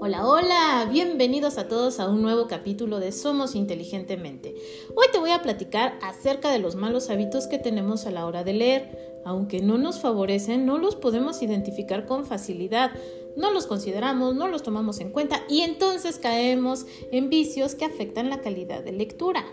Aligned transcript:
Hola, 0.00 0.26
hola, 0.26 0.88
bienvenidos 0.90 1.56
a 1.56 1.68
todos 1.68 2.00
a 2.00 2.08
un 2.08 2.22
nuevo 2.22 2.48
capítulo 2.48 2.98
de 2.98 3.12
Somos 3.12 3.54
Inteligentemente. 3.54 4.54
Hoy 4.96 5.06
te 5.12 5.18
voy 5.18 5.30
a 5.30 5.42
platicar 5.42 5.98
acerca 6.02 6.50
de 6.50 6.58
los 6.58 6.74
malos 6.74 7.10
hábitos 7.10 7.46
que 7.46 7.58
tenemos 7.58 8.06
a 8.06 8.10
la 8.10 8.26
hora 8.26 8.42
de 8.42 8.54
leer. 8.54 9.20
Aunque 9.24 9.60
no 9.60 9.78
nos 9.78 10.00
favorecen, 10.00 10.66
no 10.66 10.78
los 10.78 10.96
podemos 10.96 11.42
identificar 11.42 12.06
con 12.06 12.26
facilidad, 12.26 12.90
no 13.36 13.52
los 13.52 13.66
consideramos, 13.66 14.34
no 14.34 14.48
los 14.48 14.64
tomamos 14.64 14.98
en 14.98 15.10
cuenta 15.10 15.44
y 15.48 15.60
entonces 15.60 16.18
caemos 16.18 16.86
en 17.12 17.30
vicios 17.30 17.76
que 17.76 17.84
afectan 17.84 18.30
la 18.30 18.40
calidad 18.40 18.82
de 18.82 18.92
lectura. 18.92 19.44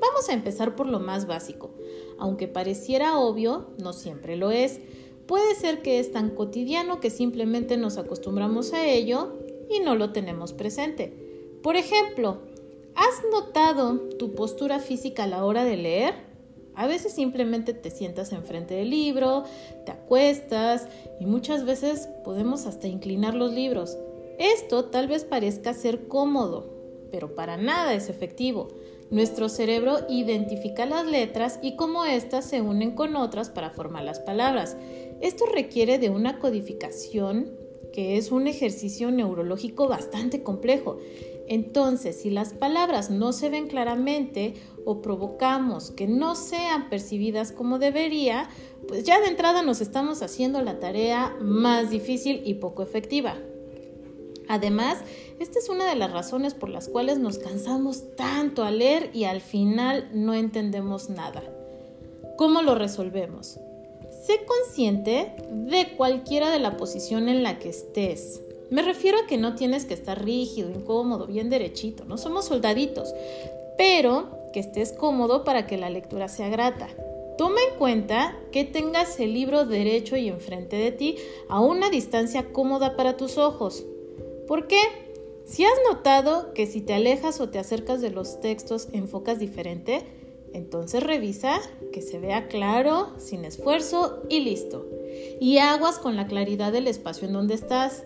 Vamos 0.00 0.28
a 0.28 0.32
empezar 0.32 0.76
por 0.76 0.86
lo 0.86 1.00
más 1.00 1.26
básico. 1.26 1.74
Aunque 2.18 2.46
pareciera 2.46 3.18
obvio, 3.18 3.70
no 3.78 3.92
siempre 3.92 4.36
lo 4.36 4.52
es. 4.52 4.80
Puede 5.28 5.54
ser 5.54 5.82
que 5.82 6.00
es 6.00 6.10
tan 6.10 6.30
cotidiano 6.30 7.00
que 7.00 7.10
simplemente 7.10 7.76
nos 7.76 7.98
acostumbramos 7.98 8.72
a 8.72 8.86
ello 8.86 9.34
y 9.68 9.80
no 9.80 9.94
lo 9.94 10.10
tenemos 10.10 10.54
presente. 10.54 11.12
Por 11.62 11.76
ejemplo, 11.76 12.38
¿has 12.94 13.22
notado 13.30 14.08
tu 14.18 14.34
postura 14.34 14.78
física 14.78 15.24
a 15.24 15.26
la 15.26 15.44
hora 15.44 15.64
de 15.64 15.76
leer? 15.76 16.14
A 16.74 16.86
veces 16.86 17.12
simplemente 17.12 17.74
te 17.74 17.90
sientas 17.90 18.32
enfrente 18.32 18.74
del 18.74 18.88
libro, 18.88 19.44
te 19.84 19.92
acuestas 19.92 20.88
y 21.20 21.26
muchas 21.26 21.66
veces 21.66 22.08
podemos 22.24 22.64
hasta 22.64 22.88
inclinar 22.88 23.34
los 23.34 23.52
libros. 23.52 23.98
Esto 24.38 24.86
tal 24.86 25.08
vez 25.08 25.24
parezca 25.24 25.74
ser 25.74 26.08
cómodo, 26.08 26.72
pero 27.12 27.34
para 27.34 27.58
nada 27.58 27.92
es 27.92 28.08
efectivo. 28.08 28.68
Nuestro 29.10 29.48
cerebro 29.48 30.00
identifica 30.08 30.84
las 30.84 31.06
letras 31.06 31.58
y 31.62 31.76
cómo 31.76 32.04
éstas 32.04 32.44
se 32.44 32.60
unen 32.60 32.92
con 32.92 33.16
otras 33.16 33.48
para 33.48 33.70
formar 33.70 34.04
las 34.04 34.20
palabras. 34.20 34.76
Esto 35.20 35.46
requiere 35.46 35.98
de 35.98 36.10
una 36.10 36.38
codificación 36.38 37.50
que 37.92 38.16
es 38.16 38.30
un 38.30 38.46
ejercicio 38.46 39.10
neurológico 39.10 39.88
bastante 39.88 40.42
complejo. 40.42 40.98
Entonces, 41.48 42.20
si 42.20 42.30
las 42.30 42.52
palabras 42.52 43.10
no 43.10 43.32
se 43.32 43.48
ven 43.48 43.68
claramente 43.68 44.54
o 44.84 45.00
provocamos 45.00 45.90
que 45.90 46.06
no 46.06 46.34
sean 46.34 46.90
percibidas 46.90 47.52
como 47.52 47.78
debería, 47.78 48.48
pues 48.86 49.04
ya 49.04 49.20
de 49.20 49.28
entrada 49.28 49.62
nos 49.62 49.80
estamos 49.80 50.22
haciendo 50.22 50.62
la 50.62 50.78
tarea 50.78 51.36
más 51.40 51.90
difícil 51.90 52.42
y 52.44 52.54
poco 52.54 52.82
efectiva. 52.82 53.36
Además, 54.48 54.98
esta 55.40 55.58
es 55.58 55.68
una 55.68 55.86
de 55.86 55.96
las 55.96 56.12
razones 56.12 56.54
por 56.54 56.68
las 56.68 56.88
cuales 56.88 57.18
nos 57.18 57.38
cansamos 57.38 58.14
tanto 58.16 58.64
al 58.64 58.78
leer 58.78 59.10
y 59.12 59.24
al 59.24 59.40
final 59.40 60.08
no 60.12 60.34
entendemos 60.34 61.10
nada. 61.10 61.42
¿Cómo 62.36 62.62
lo 62.62 62.74
resolvemos? 62.74 63.58
Sé 64.28 64.44
consciente 64.44 65.32
de 65.50 65.96
cualquiera 65.96 66.50
de 66.50 66.58
la 66.58 66.76
posición 66.76 67.30
en 67.30 67.42
la 67.42 67.58
que 67.58 67.70
estés. 67.70 68.42
Me 68.68 68.82
refiero 68.82 69.16
a 69.16 69.26
que 69.26 69.38
no 69.38 69.54
tienes 69.54 69.86
que 69.86 69.94
estar 69.94 70.22
rígido, 70.22 70.68
incómodo, 70.68 71.26
bien 71.26 71.48
derechito, 71.48 72.04
no 72.04 72.18
somos 72.18 72.44
soldaditos, 72.44 73.14
pero 73.78 74.28
que 74.52 74.60
estés 74.60 74.92
cómodo 74.92 75.44
para 75.44 75.66
que 75.66 75.78
la 75.78 75.88
lectura 75.88 76.28
sea 76.28 76.50
grata. 76.50 76.90
Toma 77.38 77.56
en 77.72 77.78
cuenta 77.78 78.38
que 78.52 78.64
tengas 78.64 79.18
el 79.18 79.32
libro 79.32 79.64
derecho 79.64 80.14
y 80.18 80.28
enfrente 80.28 80.76
de 80.76 80.92
ti 80.92 81.16
a 81.48 81.60
una 81.60 81.88
distancia 81.88 82.52
cómoda 82.52 82.96
para 82.96 83.16
tus 83.16 83.38
ojos. 83.38 83.82
¿Por 84.46 84.66
qué? 84.66 84.80
Si 85.46 85.64
has 85.64 85.78
notado 85.90 86.52
que 86.52 86.66
si 86.66 86.82
te 86.82 86.92
alejas 86.92 87.40
o 87.40 87.48
te 87.48 87.58
acercas 87.58 88.02
de 88.02 88.10
los 88.10 88.42
textos 88.42 88.88
enfocas 88.92 89.38
diferente, 89.38 90.04
entonces 90.52 91.02
revisa 91.02 91.60
que 91.92 92.02
se 92.02 92.18
vea 92.18 92.48
claro, 92.48 93.12
sin 93.18 93.44
esfuerzo 93.44 94.22
y 94.28 94.40
listo. 94.40 94.86
Y 95.40 95.58
aguas 95.58 95.98
con 95.98 96.16
la 96.16 96.26
claridad 96.26 96.72
del 96.72 96.86
espacio 96.86 97.26
en 97.26 97.34
donde 97.34 97.54
estás. 97.54 98.04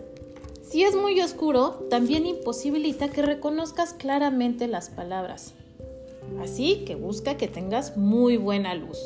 Si 0.62 0.82
es 0.82 0.94
muy 0.94 1.20
oscuro, 1.20 1.86
también 1.90 2.26
imposibilita 2.26 3.08
que 3.08 3.22
reconozcas 3.22 3.92
claramente 3.92 4.68
las 4.68 4.88
palabras. 4.88 5.54
Así 6.40 6.84
que 6.86 6.94
busca 6.94 7.36
que 7.36 7.48
tengas 7.48 7.96
muy 7.96 8.36
buena 8.36 8.74
luz. 8.74 8.98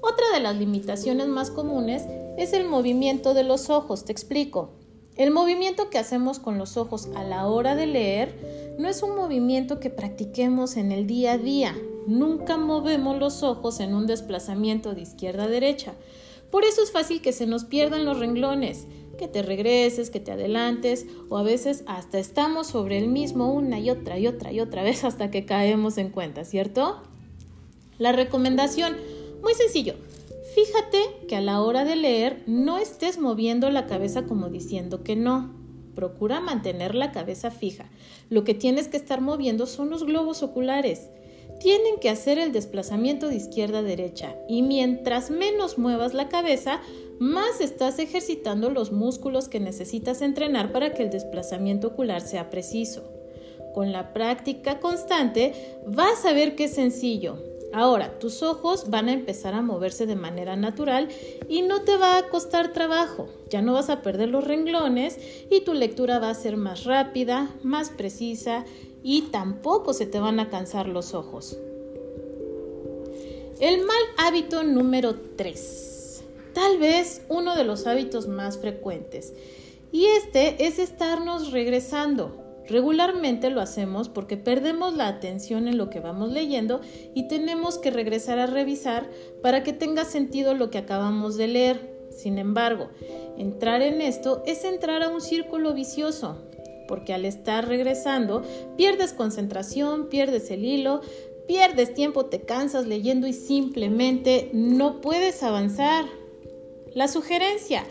Otra 0.00 0.26
de 0.34 0.40
las 0.40 0.56
limitaciones 0.56 1.28
más 1.28 1.50
comunes 1.50 2.02
es 2.36 2.52
el 2.52 2.68
movimiento 2.68 3.34
de 3.34 3.44
los 3.44 3.70
ojos, 3.70 4.04
te 4.04 4.12
explico. 4.12 4.70
El 5.16 5.30
movimiento 5.30 5.90
que 5.90 5.98
hacemos 5.98 6.40
con 6.40 6.58
los 6.58 6.76
ojos 6.76 7.08
a 7.14 7.22
la 7.22 7.46
hora 7.46 7.76
de 7.76 7.86
leer 7.86 8.74
no 8.78 8.88
es 8.88 9.02
un 9.02 9.14
movimiento 9.14 9.78
que 9.78 9.90
practiquemos 9.90 10.76
en 10.76 10.90
el 10.90 11.06
día 11.06 11.32
a 11.32 11.38
día, 11.38 11.76
Nunca 12.06 12.56
movemos 12.56 13.18
los 13.18 13.42
ojos 13.42 13.80
en 13.80 13.94
un 13.94 14.06
desplazamiento 14.06 14.94
de 14.94 15.02
izquierda 15.02 15.44
a 15.44 15.48
derecha. 15.48 15.94
Por 16.50 16.64
eso 16.64 16.82
es 16.82 16.92
fácil 16.92 17.22
que 17.22 17.32
se 17.32 17.46
nos 17.46 17.64
pierdan 17.64 18.04
los 18.04 18.18
renglones, 18.18 18.86
que 19.18 19.26
te 19.26 19.42
regreses, 19.42 20.10
que 20.10 20.20
te 20.20 20.32
adelantes 20.32 21.06
o 21.28 21.38
a 21.38 21.42
veces 21.42 21.82
hasta 21.86 22.18
estamos 22.18 22.66
sobre 22.66 22.98
el 22.98 23.08
mismo 23.08 23.52
una 23.52 23.78
y 23.78 23.90
otra 23.90 24.18
y 24.18 24.26
otra 24.26 24.52
y 24.52 24.60
otra 24.60 24.82
vez 24.82 25.04
hasta 25.04 25.30
que 25.30 25.46
caemos 25.46 25.98
en 25.98 26.10
cuenta, 26.10 26.44
¿cierto? 26.44 27.02
La 27.98 28.12
recomendación, 28.12 28.96
muy 29.42 29.54
sencillo, 29.54 29.94
fíjate 30.54 30.98
que 31.28 31.36
a 31.36 31.40
la 31.40 31.62
hora 31.62 31.84
de 31.84 31.96
leer 31.96 32.42
no 32.46 32.76
estés 32.78 33.18
moviendo 33.18 33.70
la 33.70 33.86
cabeza 33.86 34.24
como 34.24 34.48
diciendo 34.48 35.02
que 35.02 35.16
no. 35.16 35.52
Procura 35.94 36.40
mantener 36.40 36.96
la 36.96 37.12
cabeza 37.12 37.52
fija. 37.52 37.88
Lo 38.28 38.42
que 38.42 38.52
tienes 38.52 38.88
que 38.88 38.96
estar 38.96 39.20
moviendo 39.20 39.66
son 39.66 39.90
los 39.90 40.04
globos 40.04 40.42
oculares 40.42 41.08
tienen 41.60 41.98
que 42.00 42.10
hacer 42.10 42.38
el 42.38 42.52
desplazamiento 42.52 43.28
de 43.28 43.36
izquierda 43.36 43.78
a 43.78 43.82
derecha 43.82 44.34
y 44.48 44.62
mientras 44.62 45.30
menos 45.30 45.78
muevas 45.78 46.14
la 46.14 46.28
cabeza, 46.28 46.80
más 47.18 47.60
estás 47.60 47.98
ejercitando 47.98 48.70
los 48.70 48.92
músculos 48.92 49.48
que 49.48 49.60
necesitas 49.60 50.20
entrenar 50.22 50.72
para 50.72 50.94
que 50.94 51.02
el 51.02 51.10
desplazamiento 51.10 51.88
ocular 51.88 52.20
sea 52.20 52.50
preciso. 52.50 53.04
Con 53.74 53.92
la 53.92 54.12
práctica 54.12 54.80
constante 54.80 55.52
vas 55.86 56.24
a 56.24 56.32
ver 56.32 56.54
que 56.54 56.64
es 56.64 56.74
sencillo. 56.74 57.38
Ahora, 57.72 58.20
tus 58.20 58.44
ojos 58.44 58.88
van 58.88 59.08
a 59.08 59.12
empezar 59.12 59.52
a 59.52 59.60
moverse 59.60 60.06
de 60.06 60.14
manera 60.14 60.54
natural 60.54 61.08
y 61.48 61.62
no 61.62 61.82
te 61.82 61.96
va 61.96 62.18
a 62.18 62.28
costar 62.28 62.72
trabajo. 62.72 63.26
Ya 63.50 63.62
no 63.62 63.72
vas 63.72 63.90
a 63.90 64.00
perder 64.00 64.28
los 64.28 64.44
renglones 64.44 65.18
y 65.50 65.62
tu 65.62 65.74
lectura 65.74 66.20
va 66.20 66.30
a 66.30 66.34
ser 66.34 66.56
más 66.56 66.84
rápida, 66.84 67.50
más 67.64 67.90
precisa 67.90 68.64
y 69.04 69.22
tampoco 69.30 69.92
se 69.92 70.06
te 70.06 70.18
van 70.18 70.40
a 70.40 70.48
cansar 70.48 70.88
los 70.88 71.12
ojos. 71.12 71.58
El 73.60 73.84
mal 73.84 74.02
hábito 74.16 74.64
número 74.64 75.14
3. 75.36 76.24
Tal 76.54 76.78
vez 76.78 77.20
uno 77.28 77.54
de 77.54 77.64
los 77.64 77.86
hábitos 77.86 78.26
más 78.26 78.56
frecuentes. 78.58 79.34
Y 79.92 80.06
este 80.06 80.66
es 80.66 80.78
estarnos 80.78 81.52
regresando. 81.52 82.40
Regularmente 82.66 83.50
lo 83.50 83.60
hacemos 83.60 84.08
porque 84.08 84.38
perdemos 84.38 84.96
la 84.96 85.06
atención 85.06 85.68
en 85.68 85.76
lo 85.76 85.90
que 85.90 86.00
vamos 86.00 86.32
leyendo 86.32 86.80
y 87.14 87.28
tenemos 87.28 87.76
que 87.76 87.90
regresar 87.90 88.38
a 88.38 88.46
revisar 88.46 89.10
para 89.42 89.62
que 89.62 89.74
tenga 89.74 90.06
sentido 90.06 90.54
lo 90.54 90.70
que 90.70 90.78
acabamos 90.78 91.36
de 91.36 91.48
leer. 91.48 91.94
Sin 92.10 92.38
embargo, 92.38 92.88
entrar 93.36 93.82
en 93.82 94.00
esto 94.00 94.42
es 94.46 94.64
entrar 94.64 95.02
a 95.02 95.10
un 95.10 95.20
círculo 95.20 95.74
vicioso 95.74 96.38
porque 96.86 97.12
al 97.12 97.24
estar 97.24 97.68
regresando 97.68 98.42
pierdes 98.76 99.12
concentración, 99.12 100.08
pierdes 100.08 100.50
el 100.50 100.64
hilo, 100.64 101.00
pierdes 101.46 101.94
tiempo, 101.94 102.26
te 102.26 102.40
cansas 102.40 102.86
leyendo 102.86 103.26
y 103.26 103.32
simplemente 103.32 104.50
no 104.52 105.00
puedes 105.00 105.42
avanzar. 105.42 106.06
La 106.94 107.08
sugerencia, 107.08 107.84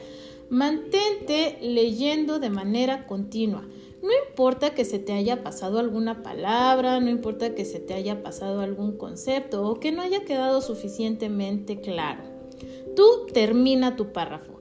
mantente 0.50 1.58
leyendo 1.62 2.40
de 2.40 2.50
manera 2.50 3.06
continua. 3.06 3.68
No 4.02 4.10
importa 4.28 4.74
que 4.74 4.84
se 4.84 5.00
te 5.00 5.14
haya 5.14 5.44
pasado 5.44 5.80
alguna 5.80 6.24
palabra, 6.24 7.00
no 7.00 7.10
importa 7.10 7.56
que 7.56 7.64
se 7.64 7.80
te 7.80 7.94
haya 7.94 8.22
pasado 8.22 8.62
algún 8.62 8.98
concepto 8.98 9.66
o 9.66 9.80
que 9.80 9.92
no 9.92 10.02
haya 10.02 10.26
quedado 10.26 10.62
suficientemente 10.62 11.80
claro. 11.80 12.22
Tú 12.96 13.28
termina 13.34 13.96
tu 13.96 14.12
párrafo 14.12 14.53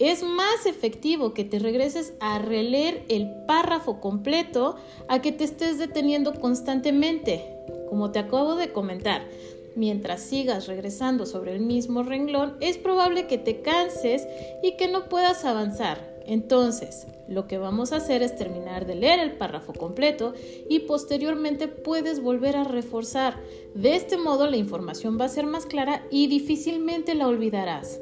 es 0.00 0.22
más 0.22 0.64
efectivo 0.64 1.34
que 1.34 1.44
te 1.44 1.58
regreses 1.58 2.14
a 2.20 2.38
releer 2.38 3.04
el 3.08 3.30
párrafo 3.46 4.00
completo 4.00 4.76
a 5.08 5.20
que 5.20 5.30
te 5.30 5.44
estés 5.44 5.78
deteniendo 5.78 6.34
constantemente. 6.40 7.44
Como 7.90 8.10
te 8.10 8.18
acabo 8.18 8.56
de 8.56 8.72
comentar, 8.72 9.28
mientras 9.76 10.22
sigas 10.22 10.68
regresando 10.68 11.26
sobre 11.26 11.52
el 11.52 11.60
mismo 11.60 12.02
renglón, 12.02 12.56
es 12.60 12.78
probable 12.78 13.26
que 13.26 13.36
te 13.36 13.60
canses 13.60 14.26
y 14.62 14.78
que 14.78 14.88
no 14.88 15.10
puedas 15.10 15.44
avanzar. 15.44 16.18
Entonces, 16.24 17.06
lo 17.28 17.46
que 17.46 17.58
vamos 17.58 17.92
a 17.92 17.96
hacer 17.96 18.22
es 18.22 18.36
terminar 18.36 18.86
de 18.86 18.94
leer 18.94 19.20
el 19.20 19.36
párrafo 19.36 19.74
completo 19.74 20.32
y 20.68 20.80
posteriormente 20.80 21.68
puedes 21.68 22.22
volver 22.22 22.56
a 22.56 22.64
reforzar. 22.64 23.38
De 23.74 23.96
este 23.96 24.16
modo 24.16 24.46
la 24.46 24.56
información 24.56 25.18
va 25.20 25.26
a 25.26 25.28
ser 25.28 25.44
más 25.44 25.66
clara 25.66 26.06
y 26.10 26.26
difícilmente 26.26 27.14
la 27.14 27.28
olvidarás. 27.28 28.00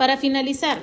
Para 0.00 0.16
finalizar, 0.16 0.80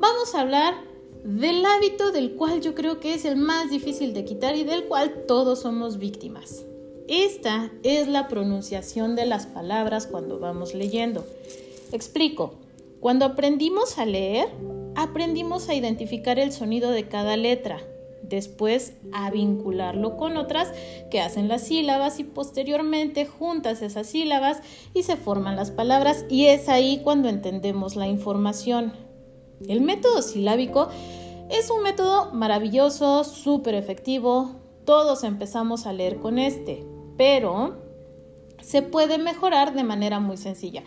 vamos 0.00 0.34
a 0.34 0.40
hablar 0.40 0.74
del 1.22 1.64
hábito 1.64 2.10
del 2.10 2.34
cual 2.34 2.60
yo 2.60 2.74
creo 2.74 2.98
que 2.98 3.14
es 3.14 3.24
el 3.24 3.36
más 3.36 3.70
difícil 3.70 4.12
de 4.14 4.24
quitar 4.24 4.56
y 4.56 4.64
del 4.64 4.86
cual 4.86 5.26
todos 5.28 5.60
somos 5.60 5.98
víctimas. 5.98 6.64
Esta 7.06 7.70
es 7.84 8.08
la 8.08 8.26
pronunciación 8.26 9.14
de 9.14 9.26
las 9.26 9.46
palabras 9.46 10.08
cuando 10.08 10.40
vamos 10.40 10.74
leyendo. 10.74 11.24
Explico. 11.92 12.54
Cuando 12.98 13.26
aprendimos 13.26 13.96
a 13.96 14.06
leer, 14.06 14.48
aprendimos 14.96 15.68
a 15.68 15.74
identificar 15.74 16.40
el 16.40 16.50
sonido 16.50 16.90
de 16.90 17.06
cada 17.06 17.36
letra, 17.36 17.80
después 18.28 18.94
a 19.12 19.30
vincularlo 19.30 20.16
con 20.16 20.36
otras 20.36 20.72
que 21.10 21.20
hacen 21.20 21.48
las 21.48 21.62
sílabas 21.62 22.20
y 22.20 22.24
posteriormente 22.24 23.26
juntas 23.26 23.82
esas 23.82 24.06
sílabas 24.06 24.60
y 24.94 25.02
se 25.02 25.16
forman 25.16 25.56
las 25.56 25.70
palabras. 25.70 26.24
Y 26.28 26.46
es 26.46 26.68
ahí 26.68 27.00
cuando 27.02 27.28
entendemos 27.28 27.96
la 27.96 28.06
información. 28.06 28.92
El 29.66 29.80
método 29.80 30.22
silábico 30.22 30.88
es 31.50 31.70
un 31.70 31.82
método 31.82 32.32
maravilloso, 32.32 33.24
súper 33.24 33.74
efectivo, 33.74 34.56
todos 34.84 35.24
empezamos 35.24 35.86
a 35.86 35.92
leer 35.92 36.18
con 36.18 36.38
este, 36.38 36.86
pero 37.16 37.76
se 38.60 38.82
puede 38.82 39.18
mejorar 39.18 39.74
de 39.74 39.84
manera 39.84 40.20
muy 40.20 40.36
sencilla. 40.36 40.82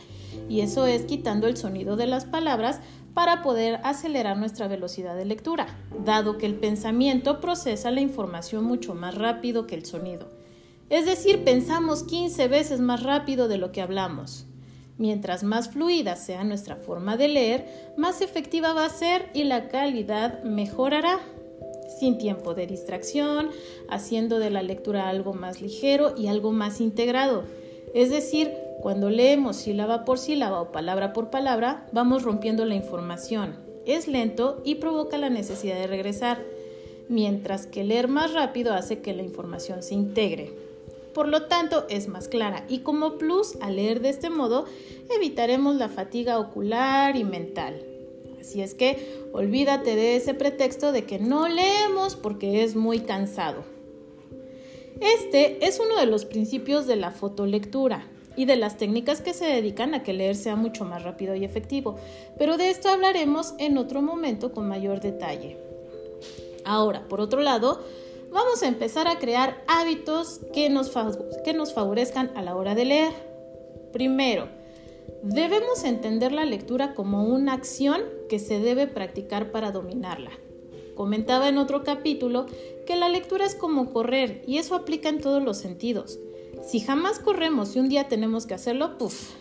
Y 0.50 0.62
eso 0.62 0.86
es 0.86 1.04
quitando 1.04 1.48
el 1.48 1.58
sonido 1.58 1.96
de 1.96 2.08
las 2.08 2.26
palabras 2.26 2.80
para 3.13 3.42
poder 3.42 3.80
acelerar 3.84 4.38
nuestra 4.38 4.68
velocidad 4.68 5.16
de 5.16 5.25
lectura, 5.25 5.68
dado 6.06 6.38
que 6.38 6.46
el 6.46 6.56
pensamiento 6.56 7.42
procesa 7.42 7.92
la 7.92 8.02
información 8.02 8.63
mucho 8.63 8.96
más 8.96 9.16
rápido 9.16 9.68
que 9.68 9.75
el 9.75 9.86
sonido. 9.86 10.30
Es 10.90 11.06
decir, 11.06 11.44
pensamos 11.44 12.04
15 12.04 12.48
veces 12.48 12.80
más 12.80 13.04
rápido 13.04 13.48
de 13.48 13.58
lo 13.58 13.72
que 13.72 13.81
hablamos. 13.81 14.46
Mientras 14.98 15.44
más 15.44 15.69
fluida 15.69 16.16
sea 16.16 16.44
nuestra 16.44 16.75
forma 16.75 17.18
de 17.18 17.28
leer, 17.28 17.66
más 17.98 18.22
efectiva 18.22 18.74
va 18.74 18.86
a 18.86 18.90
ser 18.90 19.30
y 19.34 19.46
la 19.46 19.68
calidad 19.68 20.44
mejorará. 20.44 21.19
Sin 22.00 22.18
tiempo 22.18 22.54
de 22.54 22.68
distracción, 22.68 23.50
haciendo 23.90 24.38
de 24.40 24.50
la 24.50 24.64
lectura 24.64 25.10
algo 25.10 25.34
más 25.34 25.62
ligero 25.62 26.14
y 26.18 26.28
algo 26.28 26.52
más 26.52 26.81
integrado. 26.81 27.46
Es 27.94 28.10
decir, 28.10 28.52
cuando 28.81 29.12
leemos 29.12 29.57
sílaba 29.57 30.06
por 30.06 30.18
sílaba 30.18 30.60
o 30.60 30.72
palabra 30.72 31.13
por 31.13 31.30
palabra, 31.30 31.88
vamos 31.92 32.24
rompiendo 32.24 32.66
la 32.66 32.74
información. 32.74 33.56
Es 33.86 34.07
lento 34.07 34.62
y 34.66 34.75
provoca 34.75 35.19
la 35.19 35.30
necesidad 35.30 35.75
de 35.75 35.86
regresar, 35.86 36.44
mientras 37.07 37.68
que 37.68 37.83
leer 37.83 38.07
más 38.07 38.33
rápido 38.33 38.74
hace 38.74 39.00
que 39.00 39.13
la 39.13 39.22
información 39.22 39.83
se 39.83 39.94
integre. 39.94 40.51
Por 41.13 41.28
lo 41.28 41.44
tanto, 41.44 41.86
es 41.89 42.07
más 42.07 42.28
clara 42.28 42.66
y 42.69 42.80
como 42.80 43.19
plus, 43.19 43.56
al 43.62 43.75
leer 43.75 44.01
de 44.01 44.10
este 44.10 44.31
modo, 44.31 44.66
evitaremos 45.16 45.75
la 45.75 45.89
fatiga 45.89 46.39
ocular 46.39 47.16
y 47.16 47.24
mental. 47.24 47.86
Así 48.39 48.63
es 48.63 48.74
que 48.74 49.28
olvídate 49.31 49.95
de 49.95 50.16
ese 50.16 50.33
pretexto 50.33 50.92
de 50.92 51.04
que 51.04 51.19
no 51.19 51.48
leemos 51.48 52.16
porque 52.16 52.63
es 52.63 52.75
muy 52.75 53.01
cansado. 53.01 53.63
Este 55.00 55.68
es 55.68 55.80
uno 55.80 56.00
de 56.00 56.07
los 56.07 56.25
principios 56.25 56.88
de 56.88 56.95
la 56.95 57.12
fotolectura 57.12 58.07
y 58.36 58.45
de 58.45 58.56
las 58.56 58.78
técnicas 58.78 59.22
que 59.22 59.33
se 59.33 59.45
dedican 59.45 59.94
a 59.94 60.04
que 60.04 60.13
leer 60.13 60.36
sea 60.36 60.56
mucho 60.56 60.86
más 60.86 61.04
rápido 61.04 61.36
y 61.36 61.44
efectivo, 61.44 61.95
pero 62.38 62.57
de 62.57 62.69
esto 62.69 62.89
hablaremos 62.89 63.54
en 63.57 63.78
otro 63.78 64.01
momento 64.01 64.51
con 64.51 64.68
mayor 64.68 65.01
detalle. 65.01 65.57
Ahora, 66.63 67.07
por 67.07 67.22
otro 67.22 67.42
lado, 67.42 67.81
vamos 68.31 68.63
a 68.63 68.68
empezar 68.68 69.07
a 69.07 69.19
crear 69.19 69.63
hábitos 69.68 70.42
que 70.54 70.69
nos, 70.69 70.92
favorezcan 70.92 72.31
a 72.36 72.42
la 72.42 72.56
hora 72.56 72.75
de 72.75 72.86
leer. 72.86 73.12
Primero, 73.92 74.48
debemos 75.24 75.83
entender 75.83 76.31
la 76.31 76.45
lectura 76.45 76.94
como 76.94 77.25
una 77.25 77.54
acción 77.54 78.01
que 78.30 78.39
se 78.39 78.60
debe 78.60 78.88
practicar 78.88 79.51
para 79.51 79.72
dominarla. 79.72 80.31
Comentaba 80.95 81.50
en 81.50 81.57
otro 81.57 81.83
capítulo 81.83 82.45
que 82.86 82.95
la 82.95 83.10
lectura 83.10 83.45
es 83.45 83.56
como 83.56 83.92
correr 83.92 84.44
y 84.45 84.57
eso 84.57 84.75
aplica 84.75 85.10
en 85.10 85.19
todos 85.19 85.42
los 85.42 85.57
sentidos. 85.57 86.19
Si 86.62 86.80
jamás 86.80 87.19
corremos 87.19 87.75
y 87.75 87.80
un 87.80 87.90
día 87.90 88.08
tenemos 88.08 88.46
que 88.46 88.54
hacerlo, 88.54 88.98
puff, 88.98 89.31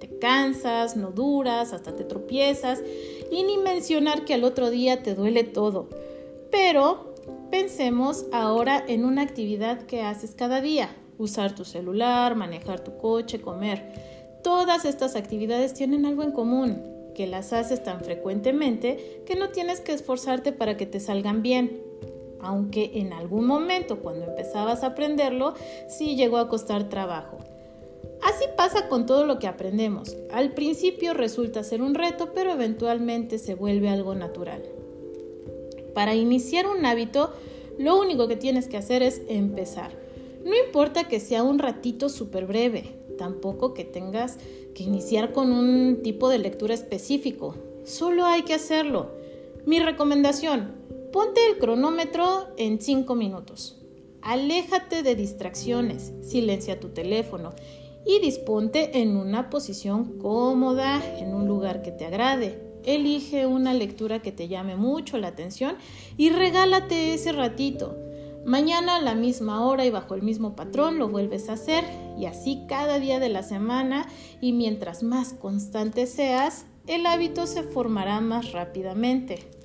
te 0.00 0.08
cansas, 0.18 0.96
no 0.96 1.10
duras, 1.10 1.72
hasta 1.72 1.94
te 1.94 2.04
tropiezas 2.04 2.82
y 3.30 3.42
ni 3.44 3.58
mencionar 3.58 4.24
que 4.24 4.34
al 4.34 4.44
otro 4.44 4.70
día 4.70 5.02
te 5.02 5.14
duele 5.14 5.44
todo. 5.44 5.88
Pero 6.50 7.14
pensemos 7.50 8.26
ahora 8.32 8.82
en 8.86 9.04
una 9.04 9.22
actividad 9.22 9.82
que 9.82 10.02
haces 10.02 10.34
cada 10.34 10.60
día, 10.60 10.94
usar 11.18 11.54
tu 11.54 11.64
celular, 11.64 12.34
manejar 12.34 12.80
tu 12.80 12.96
coche, 12.98 13.40
comer. 13.40 14.40
Todas 14.42 14.84
estas 14.84 15.16
actividades 15.16 15.74
tienen 15.74 16.06
algo 16.06 16.22
en 16.22 16.32
común, 16.32 16.82
que 17.14 17.26
las 17.26 17.52
haces 17.52 17.82
tan 17.82 18.04
frecuentemente 18.04 19.22
que 19.26 19.34
no 19.34 19.50
tienes 19.50 19.80
que 19.80 19.92
esforzarte 19.92 20.52
para 20.52 20.76
que 20.76 20.86
te 20.86 21.00
salgan 21.00 21.42
bien 21.42 21.87
aunque 22.40 22.92
en 22.94 23.12
algún 23.12 23.46
momento 23.46 24.00
cuando 24.00 24.26
empezabas 24.26 24.82
a 24.82 24.88
aprenderlo 24.88 25.54
sí 25.88 26.16
llegó 26.16 26.38
a 26.38 26.48
costar 26.48 26.88
trabajo. 26.88 27.38
Así 28.22 28.44
pasa 28.56 28.88
con 28.88 29.06
todo 29.06 29.24
lo 29.24 29.38
que 29.38 29.46
aprendemos. 29.46 30.16
Al 30.32 30.52
principio 30.52 31.14
resulta 31.14 31.62
ser 31.62 31.82
un 31.82 31.94
reto, 31.94 32.32
pero 32.34 32.52
eventualmente 32.52 33.38
se 33.38 33.54
vuelve 33.54 33.88
algo 33.88 34.14
natural. 34.14 34.62
Para 35.94 36.14
iniciar 36.14 36.66
un 36.66 36.84
hábito, 36.84 37.32
lo 37.78 37.98
único 37.98 38.28
que 38.28 38.36
tienes 38.36 38.68
que 38.68 38.76
hacer 38.76 39.02
es 39.02 39.22
empezar. 39.28 39.92
No 40.44 40.52
importa 40.56 41.04
que 41.04 41.20
sea 41.20 41.42
un 41.42 41.58
ratito 41.58 42.08
súper 42.08 42.46
breve, 42.46 42.96
tampoco 43.18 43.74
que 43.74 43.84
tengas 43.84 44.38
que 44.74 44.82
iniciar 44.84 45.32
con 45.32 45.52
un 45.52 46.00
tipo 46.02 46.28
de 46.28 46.38
lectura 46.38 46.74
específico. 46.74 47.54
Solo 47.84 48.24
hay 48.24 48.42
que 48.42 48.54
hacerlo. 48.54 49.10
Mi 49.64 49.80
recomendación, 49.80 50.72
Ponte 51.12 51.40
el 51.46 51.56
cronómetro 51.56 52.48
en 52.58 52.82
5 52.82 53.14
minutos. 53.14 53.80
Aléjate 54.20 55.02
de 55.02 55.14
distracciones, 55.14 56.12
silencia 56.20 56.80
tu 56.80 56.90
teléfono 56.90 57.54
y 58.04 58.18
disponte 58.20 59.00
en 59.00 59.16
una 59.16 59.48
posición 59.48 60.18
cómoda, 60.18 61.02
en 61.18 61.34
un 61.34 61.48
lugar 61.48 61.80
que 61.80 61.92
te 61.92 62.04
agrade. 62.04 62.60
Elige 62.84 63.46
una 63.46 63.72
lectura 63.72 64.20
que 64.20 64.32
te 64.32 64.48
llame 64.48 64.76
mucho 64.76 65.16
la 65.16 65.28
atención 65.28 65.76
y 66.18 66.28
regálate 66.28 67.14
ese 67.14 67.32
ratito. 67.32 67.96
Mañana 68.44 68.96
a 68.96 69.02
la 69.02 69.14
misma 69.14 69.64
hora 69.66 69.86
y 69.86 69.90
bajo 69.90 70.14
el 70.14 70.22
mismo 70.22 70.56
patrón 70.56 70.98
lo 70.98 71.08
vuelves 71.08 71.48
a 71.48 71.54
hacer 71.54 71.84
y 72.18 72.26
así 72.26 72.64
cada 72.68 72.98
día 72.98 73.18
de 73.18 73.30
la 73.30 73.42
semana 73.42 74.06
y 74.42 74.52
mientras 74.52 75.02
más 75.02 75.32
constante 75.32 76.06
seas, 76.06 76.66
el 76.86 77.06
hábito 77.06 77.46
se 77.46 77.62
formará 77.62 78.20
más 78.20 78.52
rápidamente. 78.52 79.58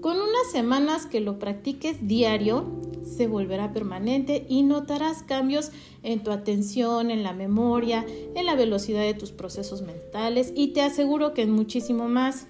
Con 0.00 0.16
unas 0.16 0.50
semanas 0.50 1.04
que 1.04 1.20
lo 1.20 1.38
practiques 1.38 2.08
diario, 2.08 2.64
se 3.04 3.26
volverá 3.26 3.74
permanente 3.74 4.46
y 4.48 4.62
notarás 4.62 5.22
cambios 5.22 5.72
en 6.02 6.22
tu 6.22 6.30
atención, 6.30 7.10
en 7.10 7.22
la 7.22 7.34
memoria, 7.34 8.06
en 8.34 8.46
la 8.46 8.54
velocidad 8.54 9.02
de 9.02 9.12
tus 9.12 9.30
procesos 9.30 9.82
mentales 9.82 10.52
y 10.56 10.68
te 10.68 10.80
aseguro 10.80 11.34
que 11.34 11.42
en 11.42 11.50
muchísimo 11.50 12.08
más. 12.08 12.46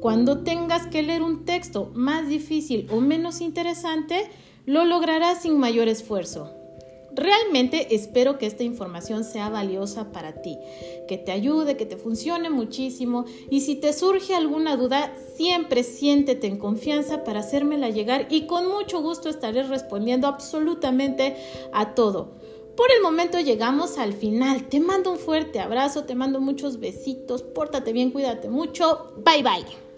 Cuando 0.00 0.42
tengas 0.44 0.86
que 0.86 1.02
leer 1.02 1.22
un 1.22 1.46
texto 1.46 1.90
más 1.94 2.28
difícil 2.28 2.86
o 2.90 3.00
menos 3.00 3.40
interesante, 3.40 4.28
lo 4.66 4.84
lograrás 4.84 5.42
sin 5.42 5.58
mayor 5.58 5.88
esfuerzo. 5.88 6.61
Realmente 7.14 7.94
espero 7.94 8.38
que 8.38 8.46
esta 8.46 8.62
información 8.62 9.24
sea 9.24 9.48
valiosa 9.50 10.12
para 10.12 10.40
ti, 10.40 10.58
que 11.06 11.18
te 11.18 11.32
ayude, 11.32 11.76
que 11.76 11.86
te 11.86 11.96
funcione 11.96 12.48
muchísimo 12.48 13.24
y 13.50 13.60
si 13.60 13.76
te 13.76 13.92
surge 13.92 14.34
alguna 14.34 14.76
duda, 14.76 15.14
siempre 15.36 15.82
siéntete 15.82 16.46
en 16.46 16.58
confianza 16.58 17.24
para 17.24 17.40
hacérmela 17.40 17.90
llegar 17.90 18.26
y 18.30 18.46
con 18.46 18.68
mucho 18.68 19.02
gusto 19.02 19.28
estaré 19.28 19.62
respondiendo 19.62 20.26
absolutamente 20.26 21.36
a 21.72 21.94
todo. 21.94 22.32
Por 22.76 22.90
el 22.90 23.02
momento 23.02 23.38
llegamos 23.38 23.98
al 23.98 24.14
final. 24.14 24.68
Te 24.68 24.80
mando 24.80 25.12
un 25.12 25.18
fuerte 25.18 25.60
abrazo, 25.60 26.04
te 26.04 26.14
mando 26.14 26.40
muchos 26.40 26.80
besitos, 26.80 27.42
pórtate 27.42 27.92
bien, 27.92 28.10
cuídate 28.10 28.48
mucho. 28.48 29.12
Bye 29.18 29.42
bye. 29.42 29.91